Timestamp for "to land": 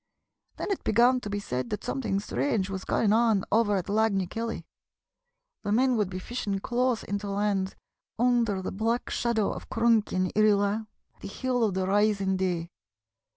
7.19-7.75